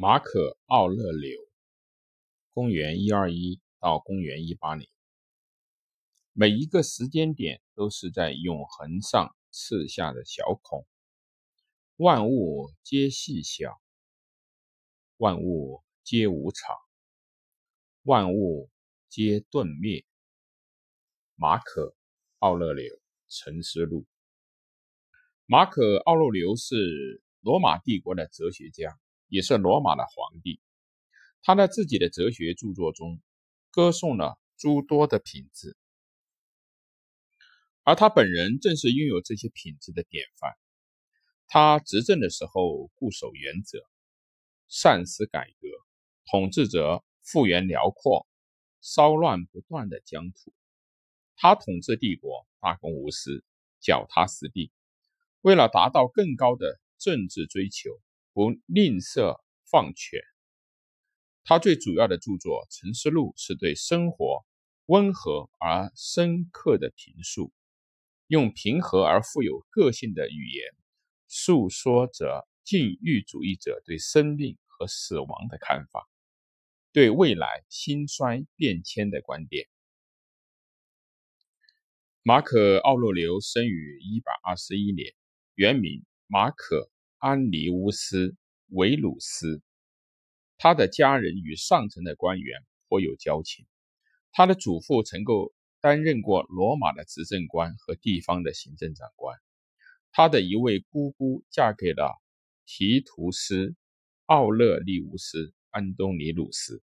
[0.00, 1.40] 马可·奥勒留，
[2.50, 4.88] 公元一二一到公元一八年，
[6.32, 10.86] 每一个时间点都是在永恒上刺下的小孔。
[11.96, 13.76] 万物皆细小，
[15.16, 16.76] 万物皆无常，
[18.04, 18.70] 万物
[19.08, 20.06] 皆顿灭。
[21.34, 21.86] 马可·
[22.38, 22.84] 奥勒留
[23.28, 24.02] 《沉思录》。
[25.46, 28.96] 马可·奥勒留是罗马帝国的哲学家。
[29.28, 30.60] 也是罗马的皇帝，
[31.42, 33.20] 他在自己的哲学著作中
[33.70, 35.76] 歌颂了诸多的品质，
[37.84, 40.56] 而他本人正是拥有这些品质的典范。
[41.46, 43.78] 他执政的时候固守原则，
[44.68, 45.68] 善思改革，
[46.30, 48.26] 统治者复原辽阔，
[48.80, 50.52] 骚乱不断的疆土。
[51.36, 53.44] 他统治帝国大公无私，
[53.80, 54.72] 脚踏实地，
[55.40, 58.00] 为了达到更高的政治追求。
[58.38, 60.20] 不吝啬放权。
[61.42, 64.46] 他最主要的著作《沉思录》是对生活
[64.86, 67.52] 温和而深刻的评述，
[68.28, 70.72] 用平和而富有个性的语言
[71.26, 76.08] 诉说着禁欲主义者对生命和死亡的看法，
[76.92, 79.66] 对未来兴衰变迁的观点。
[82.22, 85.12] 马可·奥洛留生于一百二十一年，
[85.56, 86.88] 原名马可。
[87.18, 88.28] 安尼乌斯·
[88.68, 89.60] 维鲁斯，
[90.56, 93.66] 他的家人与上层的官员颇有交情。
[94.30, 99.36] 他的祖父曾够担任过罗马的执政官和地方的行政长官。
[100.12, 102.22] 他的一位姑姑嫁给了
[102.66, 103.70] 提图斯·
[104.26, 106.80] 奥勒利乌斯·安东尼鲁斯，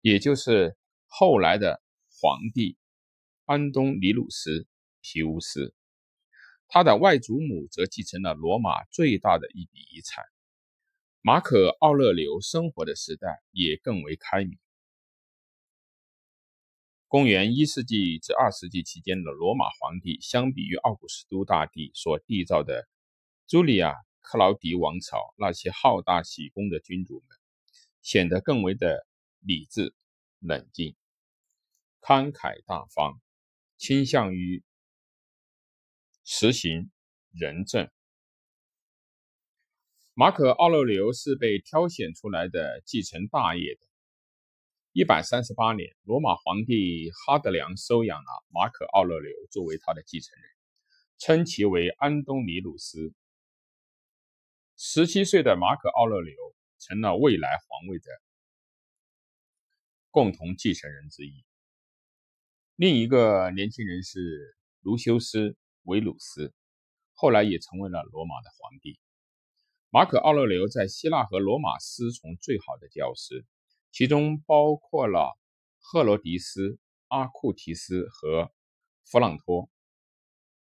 [0.00, 2.78] 也就是后来的皇帝
[3.44, 4.60] 安东尼鲁斯·
[5.02, 5.74] 皮乌斯。
[6.74, 10.24] 他的外祖母则继承了罗马最大的一笔遗产。
[11.20, 14.58] 马可·奥勒留生活的时代也更为开明。
[17.08, 22.88] 公元一世纪至二世纪期间的罗马皇帝，相比于奥古斯都大帝所缔造的
[23.46, 23.90] 朱利亚·
[24.22, 27.38] 克劳迪王朝那些好大喜功的君主们，
[28.00, 29.06] 显得更为的
[29.40, 29.94] 理智、
[30.38, 30.96] 冷静、
[32.00, 33.20] 慷慨大方，
[33.76, 34.64] 倾向于。
[36.24, 36.90] 实行
[37.32, 37.90] 仁政。
[40.14, 43.80] 马可·奥勒留是被挑选出来的继承大业的。
[44.92, 50.50] 一百三十八年，罗马皇帝哈德良收养了马可·奥勒留作为他的继承人，
[51.18, 53.14] 称其为安东尼鲁斯。
[54.76, 56.34] 十七岁的马可·奥勒留
[56.78, 58.04] 成了未来皇位的
[60.10, 61.42] 共同继承人之一。
[62.76, 65.56] 另一个年轻人是卢修斯。
[65.84, 66.52] 维鲁斯
[67.12, 68.98] 后来也成为了罗马的皇帝。
[69.90, 73.44] 马可·奥勒留在希腊和罗马师从最好的教师，
[73.90, 75.38] 其中包括了
[75.78, 76.78] 赫罗迪斯、
[77.08, 78.50] 阿库提斯和
[79.04, 79.68] 弗朗托。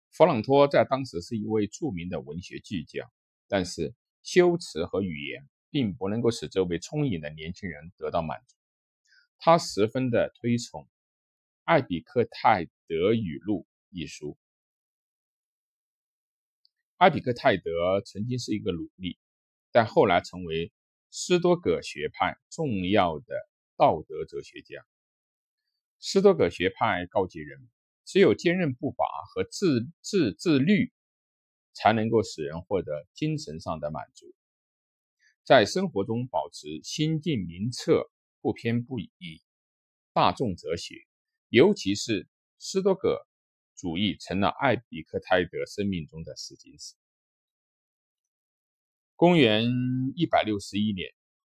[0.10, 3.08] 弗朗托在当时是一位著名的文学巨匠，
[3.48, 3.94] 但是
[4.24, 8.58] 修辞和语言并不能够使这位聪颖的年轻人得到满足。
[9.38, 10.82] 他十分的推崇
[11.66, 14.36] 《艾比克泰德语录》一书。
[17.00, 19.18] 阿比克泰德曾经是一个奴隶，
[19.72, 20.74] 但后来成为
[21.10, 23.36] 斯多葛学派重要的
[23.78, 24.86] 道德哲学家。
[26.02, 27.70] 斯多葛学派告诫人们，
[28.04, 30.92] 只有坚韧不拔和自自自律，
[31.72, 34.36] 才能够使人获得精神上的满足，
[35.46, 38.12] 在生活中保持心境明澈、
[38.42, 39.42] 不偏不倚。
[40.12, 40.96] 大众哲学，
[41.48, 42.28] 尤其是
[42.58, 43.26] 斯多葛。
[43.80, 46.96] 主义成了艾比克泰德生命中的试金石。
[49.16, 49.72] 公元
[50.18, 51.10] 一百六十一年，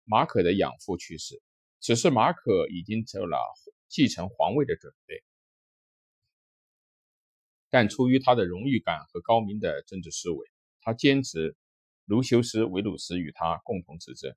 [0.05, 1.41] 马可的养父去世，
[1.81, 3.37] 此时马可已经做了
[3.89, 5.21] 继承皇位的准备，
[7.69, 10.47] 但出于他的荣誉感和高明的政治思维，
[10.79, 11.57] 他坚持
[12.05, 14.33] 卢修斯·维鲁斯与他共同执政。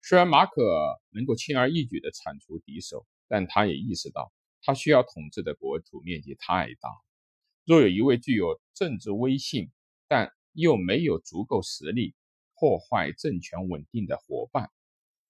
[0.00, 0.62] 虽然马可
[1.10, 4.32] 能够轻而易举地铲除敌手，但他也意识到
[4.62, 7.05] 他需要统治的国土面积太大。
[7.66, 9.72] 若有一位具有政治威信，
[10.06, 12.14] 但又没有足够实力
[12.54, 14.70] 破坏政权稳定的伙伴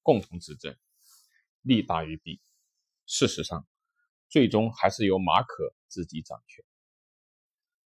[0.02, 0.76] 共同执政，
[1.62, 2.42] 利大于弊。
[3.06, 3.66] 事实上，
[4.28, 6.62] 最终还是由马可自己掌权。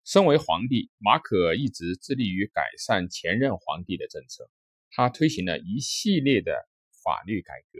[0.03, 4.49] 身为皇帝，马可一直致力于改善前任皇帝的政策。
[4.89, 6.67] 他推行了一系列的
[7.03, 7.79] 法律改革，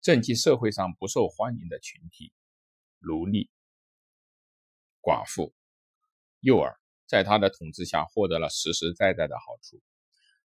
[0.00, 2.32] 政绩社会上不受欢迎的群体——
[3.02, 3.50] 奴隶。
[5.08, 5.54] 寡妇、
[6.40, 9.80] 幼儿在他的统治下获得了实实在在的好处。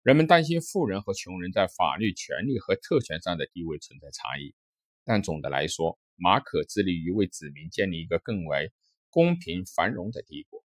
[0.01, 4.55] 人们担心富人和穷人在法律权利和特权上的地位存在差异，
[5.03, 8.71] 但总的来说，马可致力于为子民建立一个更为
[9.09, 10.63] 公平繁荣的帝国。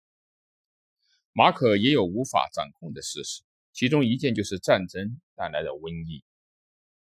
[1.31, 3.41] 马可也有无法掌控的事实，
[3.71, 6.25] 其中一件就是战争带来的瘟疫。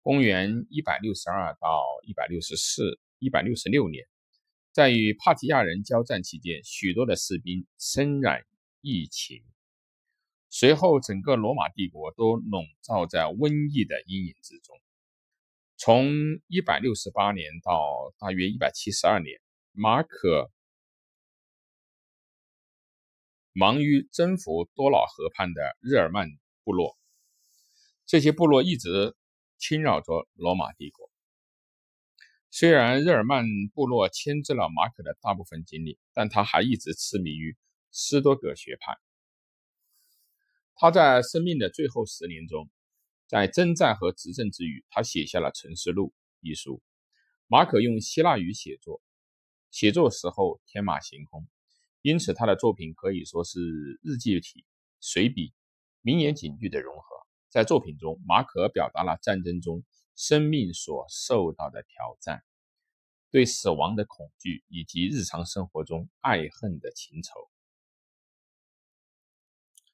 [0.03, 4.07] 公元一百六十二到一百六十四、一百六十六年，
[4.73, 8.45] 在与帕提亚人交战期间，许多的士兵身染
[8.81, 9.43] 疫情。
[10.49, 14.81] 随后，整个罗马帝国都笼罩在瘟疫的阴影之中。
[15.77, 16.13] 从
[16.47, 19.41] 一百六十八年到大约一百七十二年，
[19.73, 20.51] 马可
[23.53, 26.29] 忙于征服多瑙河畔的日耳曼
[26.65, 26.97] 部落，
[28.07, 29.17] 这些部落一直。
[29.63, 31.10] 侵扰着罗马帝国。
[32.53, 33.45] 虽然日耳曼
[33.75, 37.57] 部落牵制了马可的大部分精力，但他还一直痴迷于
[37.93, 38.97] 斯多葛学派。
[40.75, 42.69] 他在生命的最后十年中，
[43.29, 46.09] 在征战和执政之余，他写下了《沉思录》
[46.41, 46.83] 一书。
[47.47, 49.01] 马可用希腊语写作，
[49.71, 51.47] 写作时候天马行空，
[52.03, 53.61] 因此他的作品可以说是
[54.03, 54.65] 日记体、
[54.99, 55.53] 随笔、
[56.01, 57.03] 名言警句的融合。
[57.49, 59.85] 在作品中，马可表达了战争中
[60.17, 62.43] 生命所受到的挑战、
[63.31, 67.31] 对死亡的恐惧以及日常生活中爱恨的情仇。《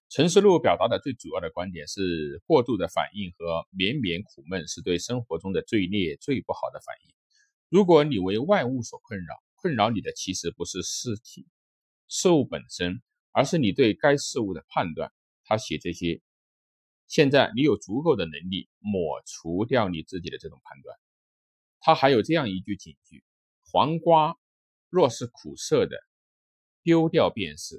[0.08, 7.14] 陈思录》表达的最主要的观点是：过度的反应和绵绵苦闷是对生活中的罪孽、最不好的反应。
[7.68, 11.46] 如果你为外物所困扰，困扰你的其实不是事体、
[12.08, 13.02] 事物本身，
[13.32, 15.12] 而是你对该事物的判断。
[15.44, 16.22] 他写这些。
[17.06, 20.98] 现在你有足够的能力抹除掉你自己的这种判断。
[21.80, 23.22] 他还有这样一句警句
[23.70, 24.36] ：“黄瓜
[24.90, 25.96] 若是苦涩的，
[26.82, 27.78] 丢掉便是；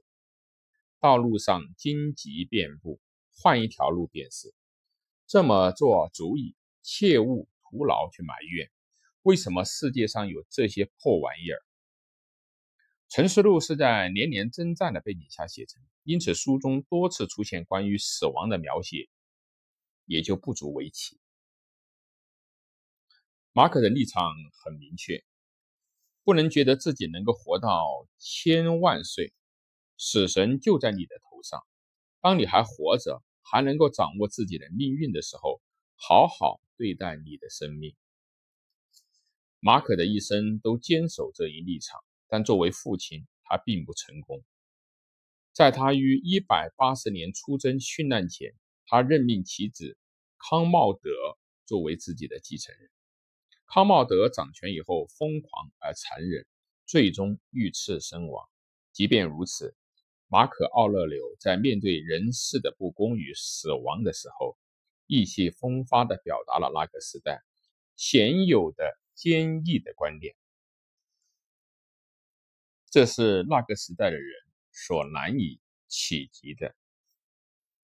[1.00, 3.02] 道路上荆棘遍布，
[3.36, 4.54] 换一条路便是。
[5.26, 8.72] 这么做足以，切勿徒劳去埋怨。
[9.24, 11.60] 为什么世界上有这些破玩意儿？”
[13.14, 19.10] 《陈思录》是在连年征战的背景下写成，因此书中多次出现关于死亡的描写。
[20.08, 21.20] 也就不足为奇。
[23.54, 24.34] 马可的立场
[24.64, 25.24] 很明确，
[26.24, 29.34] 不能觉得自己能够活到千万岁，
[29.98, 31.62] 死神就在你的头上。
[32.22, 35.62] 当你还活着，还能够掌握自己的命运的时候，
[35.96, 37.96] 好好对待你的生命。
[39.60, 44.44] 马可的一生都坚守这一立场，但作为父亲，他并不成功。
[45.52, 48.54] 在他于一百八十年出征殉难前。
[48.88, 49.98] 他任命其子
[50.38, 51.10] 康茂德
[51.66, 52.90] 作为自己的继承人。
[53.66, 56.46] 康茂德掌权以后，疯狂而残忍，
[56.86, 58.48] 最终遇刺身亡。
[58.94, 59.76] 即便如此，
[60.28, 64.58] 马可·奥勒留在面对人世的不公与死亡的时候，
[65.06, 67.44] 意气风发地表达了那个时代
[67.98, 70.34] 鲜有的坚毅的观点。
[72.90, 74.32] 这是那个时代的人
[74.72, 76.74] 所难以企及的。